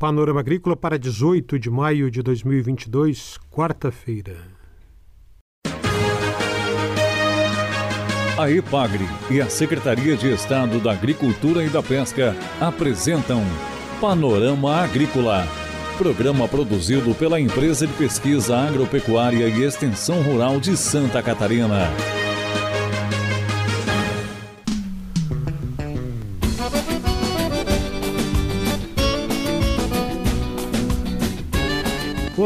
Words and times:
Panorama 0.00 0.40
Agrícola 0.40 0.74
para 0.74 0.98
18 0.98 1.58
de 1.58 1.68
maio 1.68 2.10
de 2.10 2.22
2022, 2.22 3.36
quarta-feira. 3.50 4.34
A 8.38 8.50
EPAGRE 8.50 9.04
e 9.30 9.42
a 9.42 9.50
Secretaria 9.50 10.16
de 10.16 10.32
Estado 10.32 10.80
da 10.80 10.92
Agricultura 10.92 11.62
e 11.62 11.68
da 11.68 11.82
Pesca 11.82 12.34
apresentam 12.58 13.42
Panorama 14.00 14.74
Agrícola, 14.76 15.46
programa 15.98 16.48
produzido 16.48 17.14
pela 17.14 17.38
Empresa 17.38 17.86
de 17.86 17.92
Pesquisa 17.92 18.56
Agropecuária 18.56 19.46
e 19.48 19.62
Extensão 19.62 20.22
Rural 20.22 20.58
de 20.58 20.78
Santa 20.78 21.22
Catarina. 21.22 21.90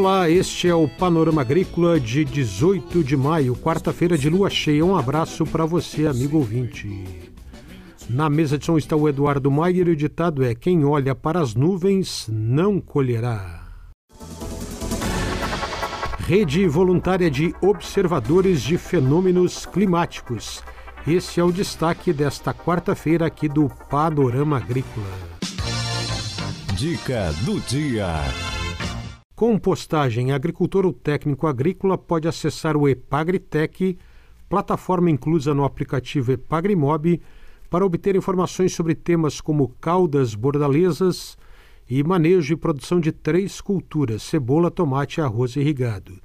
Olá, 0.04 0.28
este 0.28 0.68
é 0.68 0.74
o 0.74 0.86
Panorama 0.86 1.40
Agrícola 1.40 1.98
de 1.98 2.26
18 2.26 3.02
de 3.02 3.16
maio, 3.16 3.56
quarta-feira 3.56 4.18
de 4.18 4.28
lua 4.28 4.50
cheia. 4.50 4.84
Um 4.84 4.94
abraço 4.94 5.46
para 5.46 5.64
você, 5.64 6.06
amigo 6.06 6.36
ouvinte. 6.36 7.32
Na 8.10 8.28
mesa 8.28 8.58
de 8.58 8.66
som 8.66 8.77
está 8.77 8.94
o 8.94 9.08
Eduardo 9.08 9.50
Maier 9.50 9.88
e 9.88 9.92
o 9.92 9.96
ditado 9.96 10.44
é: 10.44 10.54
Quem 10.54 10.84
olha 10.84 11.14
para 11.14 11.40
as 11.40 11.54
nuvens 11.54 12.28
não 12.30 12.82
colherá. 12.82 13.66
Rede 16.18 16.68
Voluntária 16.68 17.30
de 17.30 17.55
Observadores 17.62 18.60
de 18.60 18.77
Fenômenos 18.77 19.64
Climáticos. 19.64 20.62
Esse 21.08 21.41
é 21.41 21.42
o 21.42 21.50
destaque 21.50 22.12
desta 22.12 22.52
quarta-feira 22.52 23.24
aqui 23.24 23.48
do 23.48 23.70
Panorama 23.88 24.58
Agrícola. 24.58 25.08
Dica 26.77 27.32
do 27.46 27.58
dia. 27.60 28.53
Compostagem. 29.47 30.33
Agricultor 30.33 30.87
ou 30.87 30.92
técnico 30.95 31.47
agrícola 31.47 31.98
pode 31.98 32.27
acessar 32.27 32.78
o 32.78 32.89
Epagritec, 32.89 33.98
plataforma 34.48 35.11
inclusa 35.11 35.53
no 35.53 35.67
aplicativo 35.67 36.33
Epagrimob, 36.33 37.20
para 37.69 37.84
obter 37.84 38.17
informações 38.17 38.73
sobre 38.73 38.95
temas 38.95 39.42
como 39.42 39.69
caudas 39.83 40.34
bordalesas 40.34 41.36
e 41.86 42.03
manejo 42.03 42.55
e 42.55 42.56
produção 42.56 42.98
de 42.98 43.12
três 43.12 43.61
culturas: 43.61 44.23
cebola, 44.23 44.70
tomate, 44.70 45.20
arroz 45.20 45.56
irrigado. 45.56 46.19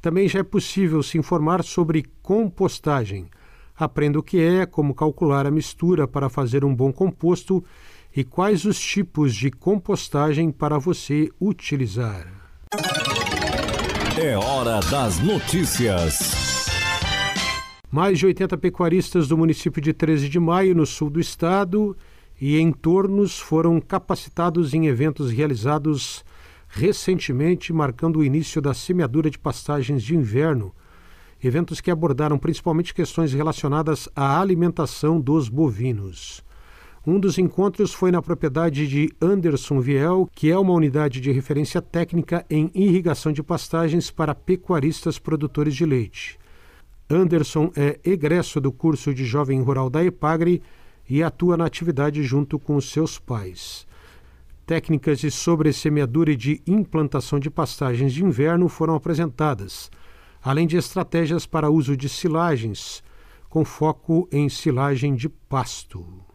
Também 0.00 0.26
já 0.26 0.38
é 0.38 0.42
possível 0.42 1.02
se 1.02 1.18
informar 1.18 1.62
sobre 1.62 2.06
compostagem. 2.22 3.28
Aprenda 3.76 4.18
o 4.18 4.22
que 4.22 4.40
é, 4.40 4.64
como 4.64 4.94
calcular 4.94 5.46
a 5.46 5.50
mistura 5.50 6.08
para 6.08 6.30
fazer 6.30 6.64
um 6.64 6.74
bom 6.74 6.90
composto 6.90 7.62
e 8.16 8.24
quais 8.24 8.64
os 8.64 8.80
tipos 8.80 9.34
de 9.34 9.50
compostagem 9.50 10.50
para 10.50 10.78
você 10.78 11.28
utilizar. 11.38 12.43
É 14.16 14.38
hora 14.38 14.78
das 14.92 15.18
notícias. 15.18 16.68
Mais 17.90 18.16
de 18.16 18.26
80 18.26 18.56
pecuaristas 18.58 19.26
do 19.26 19.36
município 19.36 19.82
de 19.82 19.92
13 19.92 20.28
de 20.28 20.38
Maio, 20.38 20.72
no 20.72 20.86
sul 20.86 21.10
do 21.10 21.18
estado, 21.18 21.96
e 22.40 22.60
entornos 22.60 23.40
foram 23.40 23.80
capacitados 23.80 24.72
em 24.72 24.86
eventos 24.86 25.32
realizados 25.32 26.24
recentemente, 26.68 27.72
marcando 27.72 28.20
o 28.20 28.24
início 28.24 28.62
da 28.62 28.72
semeadura 28.72 29.28
de 29.28 29.38
pastagens 29.38 30.00
de 30.00 30.14
inverno. 30.14 30.72
Eventos 31.42 31.80
que 31.80 31.90
abordaram 31.90 32.38
principalmente 32.38 32.94
questões 32.94 33.32
relacionadas 33.32 34.08
à 34.14 34.40
alimentação 34.40 35.20
dos 35.20 35.48
bovinos. 35.48 36.44
Um 37.06 37.20
dos 37.20 37.36
encontros 37.36 37.92
foi 37.92 38.10
na 38.10 38.22
propriedade 38.22 38.88
de 38.88 39.12
Anderson 39.20 39.78
Viel, 39.78 40.26
que 40.34 40.50
é 40.50 40.58
uma 40.58 40.72
unidade 40.72 41.20
de 41.20 41.30
referência 41.30 41.82
técnica 41.82 42.46
em 42.48 42.70
irrigação 42.74 43.30
de 43.30 43.42
pastagens 43.42 44.10
para 44.10 44.34
pecuaristas 44.34 45.18
produtores 45.18 45.74
de 45.74 45.84
leite. 45.84 46.38
Anderson 47.10 47.70
é 47.76 48.00
egresso 48.02 48.58
do 48.58 48.72
curso 48.72 49.12
de 49.12 49.26
Jovem 49.26 49.60
Rural 49.60 49.90
da 49.90 50.02
EPAGRE 50.02 50.62
e 51.06 51.22
atua 51.22 51.58
na 51.58 51.66
atividade 51.66 52.22
junto 52.22 52.58
com 52.58 52.80
seus 52.80 53.18
pais. 53.18 53.86
Técnicas 54.64 55.18
de 55.18 55.30
sobressemeadura 55.30 56.32
e 56.32 56.36
de 56.36 56.62
implantação 56.66 57.38
de 57.38 57.50
pastagens 57.50 58.14
de 58.14 58.24
inverno 58.24 58.66
foram 58.66 58.94
apresentadas, 58.94 59.90
além 60.42 60.66
de 60.66 60.78
estratégias 60.78 61.44
para 61.44 61.68
uso 61.68 61.94
de 61.98 62.08
silagens, 62.08 63.04
com 63.50 63.62
foco 63.62 64.26
em 64.32 64.48
silagem 64.48 65.14
de 65.14 65.28
pasto. 65.28 66.33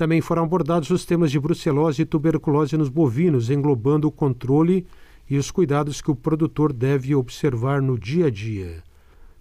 Também 0.00 0.22
foram 0.22 0.44
abordados 0.44 0.88
os 0.88 1.04
temas 1.04 1.30
de 1.30 1.38
brucelose 1.38 2.00
e 2.00 2.06
tuberculose 2.06 2.74
nos 2.74 2.88
bovinos, 2.88 3.50
englobando 3.50 4.08
o 4.08 4.10
controle 4.10 4.86
e 5.28 5.36
os 5.36 5.50
cuidados 5.50 6.00
que 6.00 6.10
o 6.10 6.16
produtor 6.16 6.72
deve 6.72 7.14
observar 7.14 7.82
no 7.82 7.98
dia 7.98 8.28
a 8.28 8.30
dia. 8.30 8.82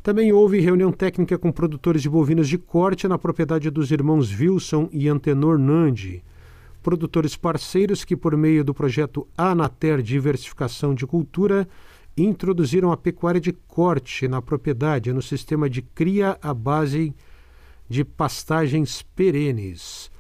Também 0.04 0.34
houve 0.34 0.60
reunião 0.60 0.92
técnica 0.92 1.38
com 1.38 1.50
produtores 1.50 2.02
de 2.02 2.10
bovinos 2.10 2.50
de 2.50 2.58
corte 2.58 3.08
na 3.08 3.18
propriedade 3.18 3.70
dos 3.70 3.90
irmãos 3.90 4.38
Wilson 4.38 4.90
e 4.92 5.08
Antenor 5.08 5.58
Nandi, 5.58 6.22
produtores 6.84 7.38
parceiros 7.38 8.04
que, 8.04 8.18
por 8.18 8.36
meio 8.36 8.62
do 8.62 8.74
projeto 8.74 9.26
Anater 9.38 10.02
Diversificação 10.02 10.94
de 10.94 11.08
Cultura, 11.08 11.66
introduziram 12.18 12.92
a 12.92 12.98
pecuária 12.98 13.40
de 13.40 13.54
corte 13.54 14.28
na 14.28 14.42
propriedade 14.42 15.14
no 15.14 15.22
sistema 15.22 15.70
de 15.70 15.82
cria 15.82 16.38
à 16.42 16.54
base 16.54 17.16
de 17.88 18.04
pastagens 18.04 19.02
perenes. 19.16 20.12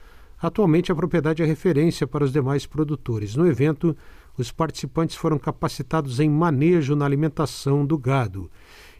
Atualmente, 0.41 0.91
a 0.91 0.95
propriedade 0.95 1.43
é 1.43 1.45
referência 1.45 2.07
para 2.07 2.23
os 2.23 2.31
demais 2.31 2.65
produtores. 2.65 3.35
No 3.35 3.45
evento, 3.45 3.95
os 4.37 4.51
participantes 4.51 5.15
foram 5.15 5.37
capacitados 5.37 6.19
em 6.19 6.29
manejo 6.29 6.95
na 6.95 7.05
alimentação 7.05 7.85
do 7.85 7.97
gado. 7.97 8.49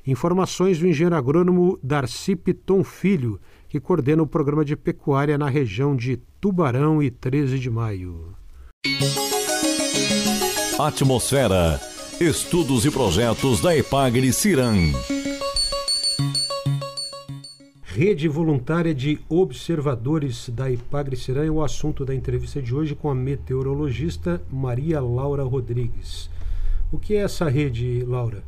Informações 0.06 0.80
do 0.80 0.88
engenheiro 0.88 1.16
agrônomo 1.16 1.80
Darcy 1.82 2.36
Piton 2.36 2.84
Filho, 2.84 3.40
que 3.68 3.80
coordena 3.80 4.24
o 4.24 4.28
programa 4.28 4.66
de 4.66 4.76
pecuária 4.76 5.38
na 5.38 5.50
região 5.50 5.96
de 5.96 6.18
Tubarão 6.42 7.02
e 7.02 7.10
13 7.10 7.60
de 7.60 7.70
Maio. 7.70 8.34
Atmosfera. 10.78 11.80
Estudos 12.20 12.86
e 12.86 12.92
projetos 12.92 13.62
da 13.62 13.76
Epagre 13.78 14.34
Ciran. 14.34 14.92
Rede 18.00 18.30
Voluntária 18.30 18.96
de 18.96 19.20
Observadores 19.28 20.48
da 20.48 20.72
Ipagre-Serã 20.72 21.46
é 21.46 21.52
o 21.52 21.62
assunto 21.62 22.06
da 22.06 22.16
entrevista 22.16 22.62
de 22.62 22.74
hoje 22.74 22.96
com 22.96 23.10
a 23.10 23.14
meteorologista 23.14 24.42
Maria 24.50 25.02
Laura 25.02 25.44
Rodrigues. 25.44 26.30
O 26.94 26.98
que 26.98 27.16
é 27.16 27.24
essa 27.24 27.50
rede, 27.50 28.06
Laura? 28.08 28.42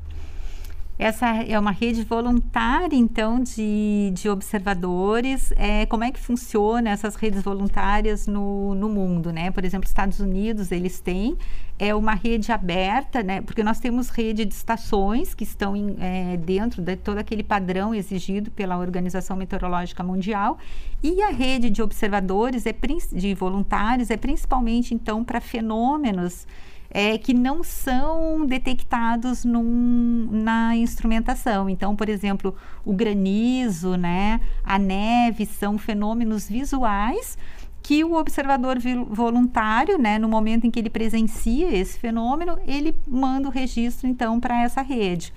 Essa 0.99 1.43
é 1.43 1.57
uma 1.59 1.71
rede 1.71 2.03
voluntária, 2.03 2.95
então, 2.95 3.39
de, 3.41 4.11
de 4.13 4.29
observadores. 4.29 5.51
É, 5.57 5.85
como 5.87 6.03
é 6.03 6.11
que 6.11 6.19
funciona 6.19 6.91
essas 6.91 7.15
redes 7.15 7.41
voluntárias 7.41 8.27
no, 8.27 8.75
no 8.75 8.87
mundo, 8.87 9.31
né? 9.31 9.49
Por 9.49 9.65
exemplo, 9.65 9.87
Estados 9.87 10.19
Unidos, 10.19 10.71
eles 10.71 10.99
têm 10.99 11.37
é 11.81 11.95
uma 11.95 12.13
rede 12.13 12.51
aberta, 12.51 13.23
né? 13.23 13.41
Porque 13.41 13.63
nós 13.63 13.79
temos 13.79 14.09
rede 14.09 14.45
de 14.45 14.53
estações 14.53 15.33
que 15.33 15.43
estão 15.43 15.75
em, 15.75 15.95
é, 15.99 16.37
dentro 16.37 16.79
de 16.79 16.95
todo 16.95 17.17
aquele 17.17 17.41
padrão 17.41 17.95
exigido 17.95 18.51
pela 18.51 18.77
Organização 18.77 19.35
Meteorológica 19.35 20.03
Mundial 20.03 20.59
e 21.01 21.23
a 21.23 21.29
rede 21.29 21.71
de 21.71 21.81
observadores, 21.81 22.67
é, 22.67 22.75
de 23.13 23.33
voluntários, 23.33 24.11
é 24.11 24.17
principalmente, 24.17 24.93
então, 24.93 25.23
para 25.23 25.41
fenômenos 25.41 26.45
é, 26.91 27.17
que 27.17 27.33
não 27.33 27.63
são 27.63 28.45
detectados 28.45 29.45
num, 29.45 30.27
na 30.29 30.75
instrumentação. 30.75 31.69
Então, 31.69 31.95
por 31.95 32.09
exemplo, 32.09 32.53
o 32.85 32.93
granizo, 32.93 33.95
né, 33.95 34.41
a 34.63 34.77
neve 34.77 35.45
são 35.45 35.77
fenômenos 35.77 36.47
visuais 36.49 37.37
que 37.81 38.03
o 38.03 38.13
observador 38.13 38.77
voluntário, 39.09 39.97
né, 39.97 40.19
no 40.19 40.27
momento 40.27 40.67
em 40.67 40.71
que 40.71 40.79
ele 40.79 40.89
presencia 40.89 41.75
esse 41.75 41.97
fenômeno, 41.97 42.59
ele 42.67 42.93
manda 43.07 43.47
o 43.47 43.51
registro 43.51 44.07
então 44.07 44.39
para 44.39 44.61
essa 44.61 44.81
rede. 44.81 45.33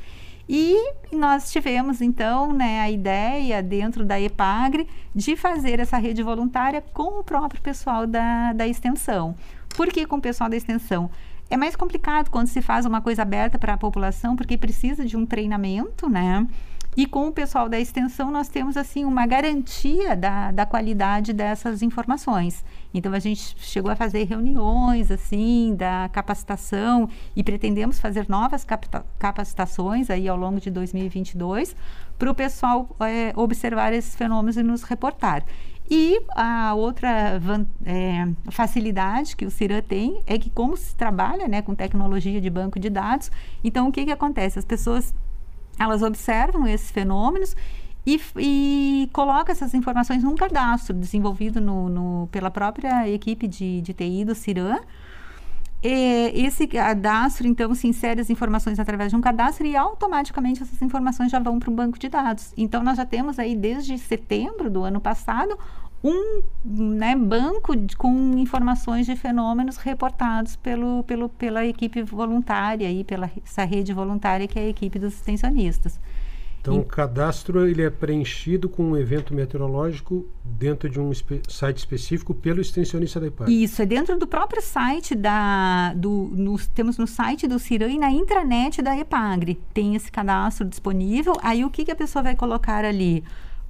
E 0.46 0.76
nós 1.10 1.50
tivemos 1.50 2.02
então 2.02 2.52
né, 2.52 2.80
a 2.80 2.90
ideia 2.90 3.62
dentro 3.62 4.04
da 4.04 4.20
EPAGRE 4.20 4.86
de 5.14 5.36
fazer 5.36 5.80
essa 5.80 5.96
rede 5.96 6.22
voluntária 6.22 6.82
com 6.92 7.20
o 7.20 7.24
próprio 7.24 7.62
pessoal 7.62 8.06
da, 8.06 8.52
da 8.52 8.66
extensão. 8.66 9.34
Por 9.74 9.88
que 9.88 10.04
com 10.04 10.16
o 10.16 10.20
pessoal 10.20 10.50
da 10.50 10.56
extensão? 10.56 11.10
É 11.50 11.56
mais 11.56 11.76
complicado 11.76 12.30
quando 12.30 12.48
se 12.48 12.62
faz 12.62 12.86
uma 12.86 13.00
coisa 13.00 13.22
aberta 13.22 13.58
para 13.58 13.74
a 13.74 13.78
população, 13.78 14.34
porque 14.34 14.56
precisa 14.56 15.04
de 15.04 15.16
um 15.16 15.26
treinamento, 15.26 16.08
né? 16.08 16.46
E 16.96 17.06
com 17.06 17.26
o 17.26 17.32
pessoal 17.32 17.68
da 17.68 17.78
extensão, 17.78 18.30
nós 18.30 18.48
temos 18.48 18.76
assim 18.76 19.04
uma 19.04 19.26
garantia 19.26 20.14
da, 20.14 20.52
da 20.52 20.64
qualidade 20.64 21.32
dessas 21.32 21.82
informações. 21.82 22.64
Então, 22.92 23.12
a 23.12 23.18
gente 23.18 23.56
chegou 23.58 23.90
a 23.90 23.96
fazer 23.96 24.22
reuniões 24.24 25.10
assim 25.10 25.74
da 25.76 26.08
capacitação 26.12 27.08
e 27.34 27.42
pretendemos 27.42 27.98
fazer 27.98 28.28
novas 28.28 28.64
capacitações 29.18 30.08
aí 30.08 30.28
ao 30.28 30.36
longo 30.36 30.60
de 30.60 30.70
2022 30.70 31.74
para 32.16 32.30
o 32.30 32.34
pessoal 32.34 32.88
é, 33.00 33.32
observar 33.34 33.92
esses 33.92 34.14
fenômenos 34.14 34.56
e 34.56 34.62
nos 34.62 34.84
reportar. 34.84 35.44
E 35.90 36.22
a 36.34 36.74
outra 36.74 37.40
é, 37.84 38.26
facilidade 38.50 39.36
que 39.36 39.44
o 39.44 39.50
CIRAM 39.50 39.82
tem 39.82 40.22
é 40.26 40.38
que 40.38 40.48
como 40.48 40.76
se 40.76 40.94
trabalha 40.94 41.46
né, 41.46 41.60
com 41.60 41.74
tecnologia 41.74 42.40
de 42.40 42.48
banco 42.48 42.80
de 42.80 42.88
dados, 42.88 43.30
então 43.62 43.88
o 43.88 43.92
que, 43.92 44.04
que 44.06 44.10
acontece? 44.10 44.58
As 44.58 44.64
pessoas 44.64 45.14
elas 45.78 46.02
observam 46.02 46.66
esses 46.66 46.90
fenômenos 46.90 47.54
e, 48.06 48.20
e 48.38 49.10
coloca 49.12 49.52
essas 49.52 49.74
informações 49.74 50.22
num 50.22 50.34
cadastro 50.34 50.94
desenvolvido 50.94 51.60
no, 51.60 51.88
no, 51.88 52.28
pela 52.30 52.50
própria 52.50 53.08
equipe 53.08 53.46
de, 53.46 53.80
de 53.80 53.92
TI 53.92 54.24
do 54.24 54.34
CIRAM. 54.34 54.80
E 55.86 56.32
esse 56.46 56.66
cadastro, 56.66 57.46
então, 57.46 57.74
se 57.74 57.86
insere 57.86 58.18
as 58.18 58.30
informações 58.30 58.80
através 58.80 59.10
de 59.10 59.16
um 59.16 59.20
cadastro 59.20 59.66
e 59.66 59.76
automaticamente 59.76 60.62
essas 60.62 60.80
informações 60.80 61.30
já 61.30 61.38
vão 61.38 61.58
para 61.58 61.70
um 61.70 61.74
banco 61.74 61.98
de 61.98 62.08
dados. 62.08 62.54
Então, 62.56 62.82
nós 62.82 62.96
já 62.96 63.04
temos 63.04 63.38
aí 63.38 63.54
desde 63.54 63.98
setembro 63.98 64.70
do 64.70 64.82
ano 64.82 64.98
passado 64.98 65.58
um 66.02 66.42
né, 66.64 67.14
banco 67.14 67.76
de, 67.76 67.94
com 67.96 68.32
informações 68.38 69.04
de 69.04 69.14
fenômenos 69.14 69.76
reportados 69.76 70.56
pelo, 70.56 71.02
pelo, 71.04 71.28
pela 71.28 71.66
equipe 71.66 72.02
voluntária 72.02 72.90
e 72.90 73.04
pela 73.04 73.30
essa 73.44 73.64
rede 73.64 73.92
voluntária 73.92 74.48
que 74.48 74.58
é 74.58 74.62
a 74.62 74.68
equipe 74.68 74.98
dos 74.98 75.12
extensionistas. 75.12 76.00
Então, 76.64 76.80
o 76.80 76.84
cadastro 76.84 77.68
ele 77.68 77.82
é 77.82 77.90
preenchido 77.90 78.70
com 78.70 78.82
um 78.84 78.96
evento 78.96 79.34
meteorológico 79.34 80.26
dentro 80.42 80.88
de 80.88 80.98
um 80.98 81.12
espe 81.12 81.42
site 81.46 81.76
específico 81.76 82.32
pelo 82.32 82.58
extensionista 82.58 83.20
da 83.20 83.26
IPAG. 83.26 83.62
Isso, 83.62 83.82
é 83.82 83.86
dentro 83.86 84.18
do 84.18 84.26
próprio 84.26 84.62
site 84.62 85.14
da... 85.14 85.92
Do, 85.92 86.30
no, 86.32 86.58
temos 86.74 86.96
no 86.96 87.06
site 87.06 87.46
do 87.46 87.58
CIRAM 87.58 87.90
e 87.90 87.98
na 87.98 88.10
intranet 88.10 88.80
da 88.80 88.96
EPAGRE. 88.96 89.60
Tem 89.74 89.94
esse 89.94 90.10
cadastro 90.10 90.66
disponível. 90.66 91.34
Aí, 91.42 91.66
o 91.66 91.70
que, 91.70 91.84
que 91.84 91.90
a 91.90 91.96
pessoa 91.96 92.22
vai 92.22 92.34
colocar 92.34 92.82
ali? 92.82 93.22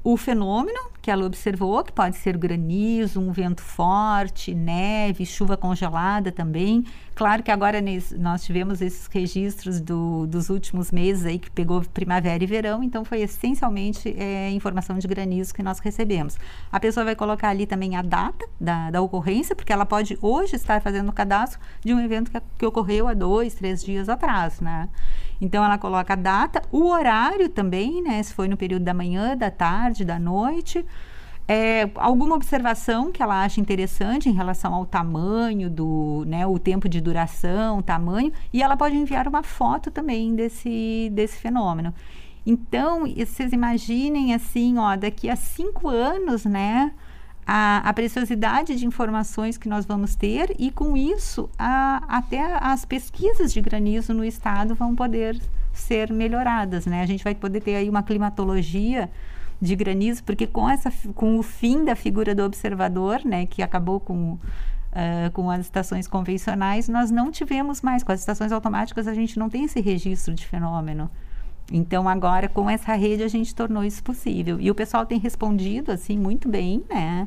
o 0.04 0.18
fenômeno 0.18 0.78
que 1.04 1.10
ela 1.10 1.26
observou, 1.26 1.84
que 1.84 1.92
pode 1.92 2.16
ser 2.16 2.34
granizo, 2.34 3.20
um 3.20 3.30
vento 3.30 3.60
forte, 3.60 4.54
neve, 4.54 5.26
chuva 5.26 5.54
congelada 5.54 6.32
também. 6.32 6.82
Claro 7.14 7.42
que 7.42 7.50
agora 7.50 7.78
nós 8.18 8.42
tivemos 8.42 8.80
esses 8.80 9.06
registros 9.08 9.82
do, 9.82 10.26
dos 10.26 10.48
últimos 10.48 10.90
meses 10.90 11.26
aí 11.26 11.38
que 11.38 11.50
pegou 11.50 11.82
primavera 11.82 12.42
e 12.42 12.46
verão, 12.46 12.82
então 12.82 13.04
foi 13.04 13.20
essencialmente 13.20 14.16
é, 14.18 14.50
informação 14.52 14.96
de 14.96 15.06
granizo 15.06 15.52
que 15.52 15.62
nós 15.62 15.78
recebemos. 15.78 16.38
A 16.72 16.80
pessoa 16.80 17.04
vai 17.04 17.14
colocar 17.14 17.50
ali 17.50 17.66
também 17.66 17.96
a 17.96 18.00
data 18.00 18.48
da, 18.58 18.90
da 18.90 19.02
ocorrência, 19.02 19.54
porque 19.54 19.74
ela 19.74 19.84
pode 19.84 20.18
hoje 20.22 20.56
estar 20.56 20.80
fazendo 20.80 21.10
o 21.10 21.12
cadastro 21.12 21.60
de 21.84 21.92
um 21.92 22.00
evento 22.00 22.30
que, 22.30 22.40
que 22.58 22.64
ocorreu 22.64 23.06
há 23.08 23.12
dois, 23.12 23.54
três 23.54 23.84
dias 23.84 24.08
atrás, 24.08 24.58
né? 24.58 24.88
Então 25.40 25.64
ela 25.64 25.76
coloca 25.76 26.14
a 26.14 26.16
data, 26.16 26.62
o 26.72 26.86
horário 26.86 27.48
também, 27.48 28.02
né? 28.02 28.22
Se 28.22 28.32
foi 28.32 28.48
no 28.48 28.56
período 28.56 28.84
da 28.84 28.94
manhã, 28.94 29.36
da 29.36 29.50
tarde, 29.50 30.04
da 30.04 30.18
noite. 30.18 30.84
É, 31.46 31.90
alguma 31.96 32.36
observação 32.36 33.12
que 33.12 33.22
ela 33.22 33.44
acha 33.44 33.60
interessante 33.60 34.30
em 34.30 34.32
relação 34.32 34.72
ao 34.72 34.86
tamanho 34.86 35.68
do, 35.68 36.24
né, 36.26 36.46
o 36.46 36.58
tempo 36.58 36.88
de 36.88 37.02
duração, 37.02 37.82
tamanho, 37.82 38.32
e 38.50 38.62
ela 38.62 38.76
pode 38.76 38.96
enviar 38.96 39.28
uma 39.28 39.42
foto 39.42 39.90
também 39.90 40.34
desse, 40.34 41.10
desse 41.12 41.36
fenômeno. 41.36 41.92
Então, 42.46 43.04
vocês 43.06 43.52
imaginem 43.52 44.34
assim, 44.34 44.78
ó, 44.78 44.96
daqui 44.96 45.28
a 45.28 45.36
cinco 45.36 45.88
anos, 45.88 46.46
né, 46.46 46.92
a, 47.46 47.88
a, 47.88 47.92
preciosidade 47.92 48.74
de 48.74 48.86
informações 48.86 49.58
que 49.58 49.68
nós 49.68 49.84
vamos 49.84 50.14
ter 50.14 50.54
e 50.58 50.70
com 50.70 50.96
isso 50.96 51.48
a, 51.58 52.02
até 52.08 52.56
as 52.60 52.86
pesquisas 52.86 53.52
de 53.52 53.60
granizo 53.60 54.14
no 54.14 54.24
estado 54.24 54.74
vão 54.74 54.94
poder 54.94 55.38
ser 55.72 56.12
melhoradas, 56.12 56.86
né? 56.86 57.02
A 57.02 57.06
gente 57.06 57.22
vai 57.22 57.34
poder 57.34 57.60
ter 57.60 57.74
aí 57.74 57.88
uma 57.90 58.02
climatologia 58.02 59.10
de 59.60 59.76
granizo, 59.76 60.22
porque 60.24 60.46
com 60.46 60.68
essa 60.68 60.92
com 61.14 61.38
o 61.38 61.42
fim 61.42 61.84
da 61.84 61.94
figura 61.94 62.34
do 62.34 62.42
observador, 62.42 63.20
né, 63.24 63.46
que 63.46 63.62
acabou 63.62 64.00
com 64.00 64.38
Uh, 64.94 65.28
com 65.32 65.50
as 65.50 65.62
estações 65.62 66.06
convencionais, 66.06 66.88
nós 66.88 67.10
não 67.10 67.32
tivemos 67.32 67.82
mais. 67.82 68.04
Com 68.04 68.12
as 68.12 68.20
estações 68.20 68.52
automáticas, 68.52 69.08
a 69.08 69.12
gente 69.12 69.36
não 69.36 69.50
tem 69.50 69.64
esse 69.64 69.80
registro 69.80 70.32
de 70.32 70.46
fenômeno. 70.46 71.10
Então, 71.72 72.08
agora, 72.08 72.48
com 72.48 72.70
essa 72.70 72.94
rede, 72.94 73.24
a 73.24 73.28
gente 73.28 73.52
tornou 73.54 73.82
isso 73.82 74.02
possível. 74.04 74.60
E 74.60 74.70
o 74.70 74.74
pessoal 74.74 75.04
tem 75.04 75.18
respondido, 75.18 75.90
assim, 75.90 76.16
muito 76.16 76.48
bem, 76.48 76.84
né? 76.88 77.26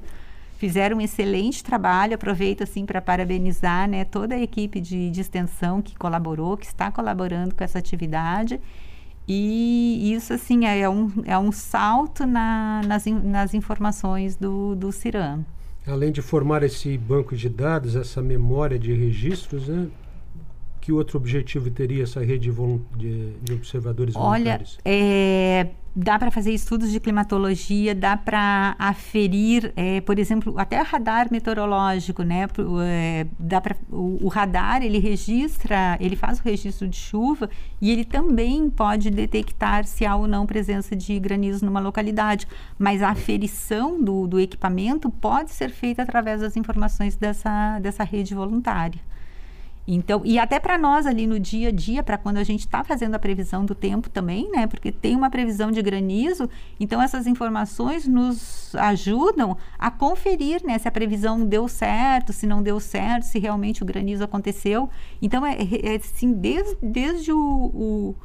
Fizeram 0.57 0.97
um 0.97 1.01
excelente 1.01 1.61
trabalho. 1.63 2.15
Aproveito, 2.15 2.63
assim, 2.63 2.85
para 2.85 3.01
parabenizar, 3.01 3.85
né? 3.89 4.05
Toda 4.05 4.35
a 4.35 4.39
equipe 4.39 4.79
de, 4.79 5.11
de 5.11 5.19
extensão 5.19 5.81
que 5.81 5.93
colaborou, 5.97 6.55
que 6.55 6.65
está 6.65 6.89
colaborando 6.89 7.53
com 7.53 7.63
essa 7.63 7.79
atividade. 7.79 8.61
E 9.27 10.13
isso, 10.13 10.33
assim, 10.33 10.65
é, 10.65 10.79
é 10.79 10.89
um, 10.89 11.11
é 11.25 11.37
um 11.37 11.51
salto 11.51 12.25
na, 12.25 12.81
nas, 12.85 13.05
nas 13.05 13.53
informações 13.53 14.37
do, 14.37 14.73
do 14.75 14.91
CIRAM. 14.91 15.45
Além 15.85 16.11
de 16.11 16.21
formar 16.21 16.63
esse 16.63 16.97
banco 16.97 17.35
de 17.35 17.49
dados, 17.49 17.95
essa 17.95 18.21
memória 18.21 18.79
de 18.79 18.93
registros, 18.93 19.67
né? 19.67 19.87
que 20.87 20.93
outro 20.93 21.17
objetivo 21.17 21.69
teria 21.69 22.03
essa 22.03 22.23
rede 22.23 22.49
de, 22.95 23.33
de 23.41 23.53
observadores 23.53 24.13
voluntários? 24.13 24.79
Olha, 24.85 24.95
é, 24.95 25.67
dá 25.97 26.19
para 26.19 26.29
fazer 26.29 26.53
estudos 26.53 26.91
de 26.91 26.99
climatologia, 26.99 27.95
dá 27.95 28.15
para 28.15 28.75
aferir, 28.77 29.73
é, 29.75 29.99
por 30.01 30.19
exemplo, 30.19 30.53
até 30.55 30.79
radar 30.79 31.27
meteorológico, 31.31 32.21
né? 32.21 32.47
É, 32.85 33.25
dá 33.39 33.59
pra, 33.59 33.75
o, 33.89 34.25
o, 34.25 34.27
radar 34.27 34.83
ele 34.83 34.99
registra, 34.99 35.97
ele 35.99 36.15
faz 36.15 36.39
o 36.39 36.43
registro 36.43 36.87
de 36.87 36.97
chuva 36.97 37.49
e 37.81 37.91
ele 37.91 38.05
também 38.05 38.69
pode 38.69 39.09
detectar 39.09 39.85
se 39.85 40.05
há 40.05 40.15
ou 40.15 40.27
não 40.27 40.45
presença 40.45 40.95
de 40.95 41.17
granizo 41.17 41.65
numa 41.65 41.79
localidade. 41.79 42.47
Mas 42.77 43.01
a 43.01 43.09
aferição 43.09 43.99
do, 43.99 44.27
do 44.27 44.39
equipamento 44.39 45.09
pode 45.09 45.49
ser 45.49 45.71
feita 45.71 46.03
através 46.03 46.41
das 46.41 46.55
informações 46.55 47.15
dessa, 47.15 47.79
dessa 47.79 48.03
rede 48.03 48.35
voluntária. 48.35 49.01
Então, 49.87 50.21
e 50.25 50.37
até 50.37 50.59
para 50.59 50.77
nós 50.77 51.05
ali 51.05 51.25
no 51.25 51.39
dia 51.39 51.69
a 51.69 51.71
dia, 51.71 52.03
para 52.03 52.17
quando 52.17 52.37
a 52.37 52.43
gente 52.43 52.59
está 52.59 52.83
fazendo 52.83 53.15
a 53.15 53.19
previsão 53.19 53.63
do 53.63 53.73
tempo 53.73 54.09
também, 54.09 54.51
né? 54.51 54.67
Porque 54.67 54.91
tem 54.91 55.15
uma 55.15 55.29
previsão 55.29 55.71
de 55.71 55.81
granizo, 55.81 56.49
então 56.77 57.01
essas 57.01 57.25
informações 57.25 58.05
nos 58.05 58.75
ajudam 58.75 59.55
a 59.79 59.89
conferir, 59.89 60.61
né? 60.65 60.77
Se 60.77 60.89
a 60.89 60.91
previsão 60.91 61.45
deu 61.45 61.69
certo, 61.69 62.33
se 62.33 62.45
não 62.45 62.61
deu 62.61 62.81
certo, 62.81 63.23
se 63.23 63.39
realmente 63.39 63.81
o 63.81 63.85
granizo 63.85 64.25
aconteceu. 64.25 64.89
Então, 65.21 65.45
é, 65.45 65.55
é 65.55 65.95
assim, 65.95 66.33
desde, 66.33 66.77
desde 66.81 67.31
o, 67.31 67.37
o 67.39 68.15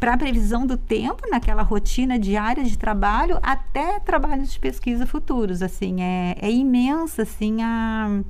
para 0.00 0.14
a 0.14 0.16
previsão 0.16 0.66
do 0.66 0.76
tempo, 0.76 1.22
naquela 1.30 1.62
rotina 1.62 2.18
diária 2.18 2.64
de 2.64 2.76
trabalho, 2.76 3.38
até 3.42 3.98
trabalhos 4.00 4.52
de 4.52 4.58
pesquisa 4.58 5.06
futuros, 5.06 5.62
assim, 5.62 6.02
é, 6.02 6.36
é 6.40 6.50
imensa, 6.50 7.22
assim, 7.22 7.62
a 7.62 8.22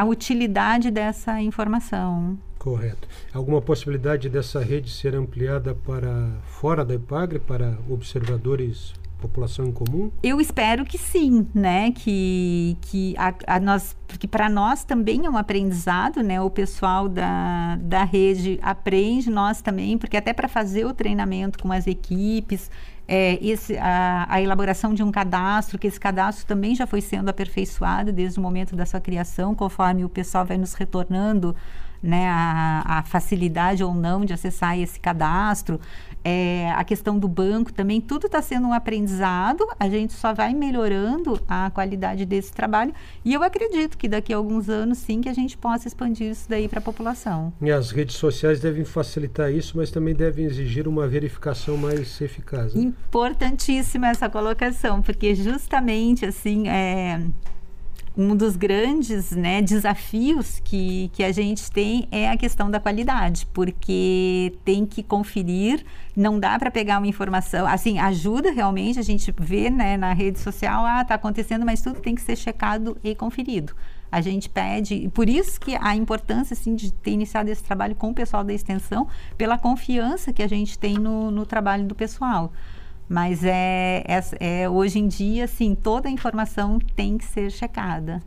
a 0.00 0.04
utilidade 0.04 0.90
dessa 0.90 1.40
informação. 1.40 2.38
Correto. 2.58 3.08
Alguma 3.32 3.62
possibilidade 3.62 4.28
dessa 4.28 4.60
rede 4.60 4.90
ser 4.90 5.14
ampliada 5.14 5.74
para 5.74 6.32
fora 6.44 6.84
da 6.84 6.94
IPAGRE, 6.94 7.38
para 7.38 7.78
observadores 7.88 8.92
população 9.18 9.66
em 9.66 9.72
comum? 9.72 10.10
Eu 10.22 10.40
espero 10.40 10.84
que 10.84 10.98
sim, 10.98 11.46
né? 11.54 11.90
Que, 11.92 12.76
que, 12.82 13.14
a, 13.16 13.56
a 13.56 13.60
nós, 13.60 13.96
porque 14.06 14.26
para 14.28 14.48
nós 14.48 14.84
também 14.84 15.26
é 15.26 15.30
um 15.30 15.36
aprendizado, 15.36 16.22
né? 16.22 16.40
O 16.40 16.50
pessoal 16.50 17.08
da, 17.08 17.76
da 17.76 18.04
rede 18.04 18.58
aprende, 18.62 19.30
nós 19.30 19.60
também, 19.60 19.96
porque 19.98 20.16
até 20.16 20.32
para 20.32 20.48
fazer 20.48 20.84
o 20.84 20.92
treinamento 20.92 21.58
com 21.58 21.72
as 21.72 21.86
equipes, 21.86 22.70
é, 23.08 23.38
esse, 23.40 23.76
a, 23.78 24.26
a, 24.28 24.40
elaboração 24.40 24.92
de 24.92 25.02
um 25.02 25.12
cadastro, 25.12 25.78
que 25.78 25.86
esse 25.86 25.98
cadastro 25.98 26.44
também 26.46 26.74
já 26.74 26.86
foi 26.86 27.00
sendo 27.00 27.28
aperfeiçoado 27.28 28.12
desde 28.12 28.38
o 28.38 28.42
momento 28.42 28.74
da 28.74 28.84
sua 28.84 29.00
criação, 29.00 29.54
conforme 29.54 30.04
o 30.04 30.08
pessoal 30.08 30.44
vai 30.44 30.58
nos 30.58 30.74
retornando 30.74 31.54
né, 32.02 32.28
a, 32.28 32.82
a, 32.98 33.02
facilidade 33.02 33.82
ou 33.82 33.94
não 33.94 34.24
de 34.24 34.32
acessar 34.32 34.78
esse 34.78 34.98
cadastro, 34.98 35.80
é, 36.24 36.72
a 36.72 36.82
questão 36.82 37.18
do 37.18 37.28
banco 37.28 37.72
também, 37.72 38.00
tudo 38.00 38.26
está 38.26 38.42
sendo 38.42 38.66
um 38.66 38.72
aprendizado, 38.72 39.64
a 39.78 39.88
gente 39.88 40.12
só 40.12 40.34
vai 40.34 40.52
melhorando 40.54 41.40
a 41.46 41.70
qualidade 41.70 42.24
desse 42.24 42.52
trabalho 42.52 42.92
e 43.24 43.32
eu 43.32 43.44
acredito 43.44 43.96
que 43.96 44.08
daqui 44.08 44.32
a 44.32 44.36
alguns 44.36 44.68
anos 44.68 44.98
sim 44.98 45.20
que 45.20 45.28
a 45.28 45.32
gente 45.32 45.56
possa 45.56 45.86
expandir 45.86 46.32
isso 46.32 46.48
daí 46.48 46.66
para 46.66 46.80
a 46.80 46.82
população. 46.82 47.52
E 47.62 47.70
as 47.70 47.92
redes 47.92 48.16
sociais 48.16 48.58
devem 48.58 48.84
facilitar 48.84 49.52
isso, 49.52 49.76
mas 49.76 49.90
também 49.90 50.14
devem 50.14 50.44
exigir 50.44 50.88
uma 50.88 51.06
verificação 51.06 51.76
mais 51.76 52.20
eficaz. 52.20 52.74
Né? 52.74 52.82
Importantíssima 52.82 54.08
essa 54.08 54.28
colocação, 54.28 55.00
porque 55.02 55.32
justamente 55.34 56.26
assim, 56.26 56.68
é, 56.68 57.20
um 58.16 58.34
dos 58.34 58.56
grandes 58.56 59.30
né, 59.32 59.60
desafios 59.60 60.58
que, 60.64 61.10
que 61.12 61.22
a 61.22 61.30
gente 61.30 61.70
tem 61.70 62.08
é 62.10 62.30
a 62.30 62.36
questão 62.36 62.70
da 62.70 62.80
qualidade, 62.80 63.46
porque 63.52 64.54
tem 64.64 64.86
que 64.86 65.02
conferir, 65.02 65.84
não 66.16 66.40
dá 66.40 66.58
para 66.58 66.70
pegar 66.70 66.96
uma 66.98 67.06
informação, 67.06 67.66
assim, 67.66 67.98
ajuda 67.98 68.50
realmente 68.50 68.98
a 68.98 69.02
gente 69.02 69.32
ver 69.38 69.70
né, 69.70 69.98
na 69.98 70.14
rede 70.14 70.38
social, 70.38 70.84
ah, 70.86 71.02
está 71.02 71.14
acontecendo, 71.14 71.66
mas 71.66 71.82
tudo 71.82 72.00
tem 72.00 72.14
que 72.14 72.22
ser 72.22 72.36
checado 72.36 72.96
e 73.04 73.14
conferido. 73.14 73.74
A 74.10 74.20
gente 74.22 74.48
pede, 74.48 75.10
por 75.12 75.28
isso 75.28 75.60
que 75.60 75.76
a 75.78 75.94
importância 75.94 76.54
assim, 76.54 76.74
de 76.74 76.92
ter 76.92 77.10
iniciado 77.10 77.50
esse 77.50 77.62
trabalho 77.62 77.94
com 77.94 78.10
o 78.10 78.14
pessoal 78.14 78.42
da 78.42 78.52
extensão, 78.54 79.08
pela 79.36 79.58
confiança 79.58 80.32
que 80.32 80.42
a 80.42 80.48
gente 80.48 80.78
tem 80.78 80.94
no, 80.94 81.30
no 81.30 81.44
trabalho 81.44 81.84
do 81.84 81.94
pessoal 81.94 82.50
Mas 83.08 83.44
é, 83.44 84.04
é, 84.06 84.62
é, 84.62 84.68
hoje 84.68 84.98
em 84.98 85.06
dia, 85.06 85.46
sim, 85.46 85.74
toda 85.74 86.08
a 86.08 86.10
informação 86.10 86.78
tem 86.94 87.16
que 87.16 87.24
ser 87.24 87.50
checada. 87.50 88.22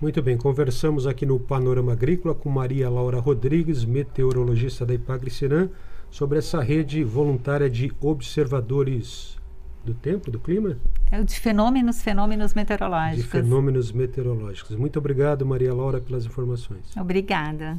Muito 0.00 0.20
bem, 0.20 0.36
conversamos 0.36 1.06
aqui 1.06 1.24
no 1.24 1.38
Panorama 1.38 1.92
Agrícola 1.92 2.34
com 2.34 2.50
Maria 2.50 2.90
Laura 2.90 3.20
Rodrigues, 3.20 3.84
meteorologista 3.84 4.84
da 4.84 4.94
Ipagre-Ciran, 4.94 5.68
sobre 6.10 6.38
essa 6.38 6.60
rede 6.60 7.04
voluntária 7.04 7.70
de 7.70 7.92
observadores 8.00 9.38
do 9.84 9.94
tempo, 9.94 10.30
do 10.30 10.38
clima? 10.38 10.76
É 11.10 11.22
de 11.22 11.38
fenômenos, 11.38 12.02
fenômenos 12.02 12.54
meteorológicos. 12.54 13.22
De 13.22 13.28
fenômenos 13.28 13.92
meteorológicos. 13.92 14.74
Muito 14.76 14.98
obrigado, 14.98 15.44
Maria 15.44 15.74
Laura, 15.74 16.00
pelas 16.00 16.24
informações. 16.24 16.96
Obrigada. 16.96 17.78